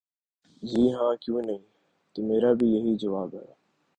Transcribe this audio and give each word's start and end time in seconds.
''جی 0.63 0.83
ہاں، 0.93 1.13
کیوں 1.21 1.41
نہیں‘‘ 1.41 1.63
''تو 2.11 2.19
میرا 2.23 2.51
بھی 2.53 2.67
یہی 2.75 2.93
جواب 2.97 3.29
ہے۔ 3.35 3.45